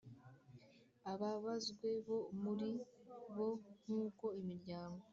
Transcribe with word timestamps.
Ababazwe 1.11 1.89
bo 2.05 2.19
muri 2.41 2.71
bo 3.35 3.47
nk 3.81 3.87
uko 4.03 4.25
imiryango 4.41 5.03